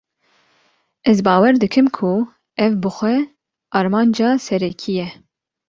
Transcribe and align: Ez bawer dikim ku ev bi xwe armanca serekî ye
Ez 1.11 1.15
bawer 1.27 1.55
dikim 1.63 1.87
ku 1.97 2.09
ev 2.65 2.71
bi 2.81 2.89
xwe 2.97 3.13
armanca 3.77 4.29
serekî 4.45 4.91
ye 4.99 5.07